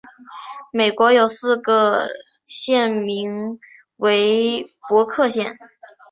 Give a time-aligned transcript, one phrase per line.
[0.71, 2.07] 美国有四个
[2.47, 3.59] 县名
[3.97, 5.59] 为伯克县。